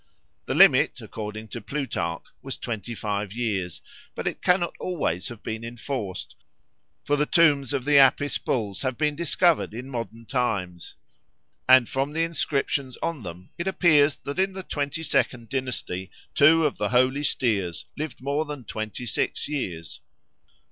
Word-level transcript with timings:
The 0.47 0.55
limit, 0.55 0.99
according 0.99 1.49
to 1.49 1.61
Plutarch, 1.61 2.23
was 2.41 2.57
twenty 2.57 2.95
five 2.95 3.33
years; 3.33 3.83
but 4.15 4.25
it 4.27 4.41
cannot 4.41 4.73
always 4.79 5.27
have 5.27 5.43
been 5.43 5.63
enforced, 5.63 6.33
for 7.03 7.15
the 7.15 7.27
tombs 7.27 7.71
of 7.71 7.85
the 7.85 7.99
Apis 7.99 8.39
bulls 8.39 8.81
have 8.81 8.97
been 8.97 9.15
discovered 9.15 9.75
in 9.75 9.91
modern 9.91 10.25
times, 10.25 10.95
and 11.69 11.87
from 11.87 12.13
the 12.13 12.23
inscriptions 12.23 12.97
on 13.03 13.21
them 13.21 13.51
it 13.59 13.67
appears 13.67 14.15
that 14.23 14.39
in 14.39 14.53
the 14.53 14.63
twenty 14.63 15.03
second 15.03 15.49
dynasty 15.49 16.09
two 16.33 16.65
of 16.65 16.79
the 16.79 16.89
holy 16.89 17.21
steers 17.21 17.85
lived 17.95 18.21
more 18.23 18.45
than 18.45 18.63
twenty 18.63 19.05
six 19.05 19.47
years. 19.47 20.01